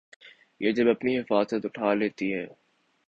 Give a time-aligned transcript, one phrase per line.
[0.61, 2.45] یہ جب اپنی حفاظت اٹھا لیتی ہے۔